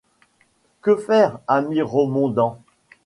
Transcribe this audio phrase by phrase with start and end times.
[0.81, 2.57] Que faire, ami Ramondens?